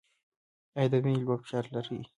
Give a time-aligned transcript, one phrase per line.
[0.77, 1.99] ایا د وینې لوړ فشار لرئ؟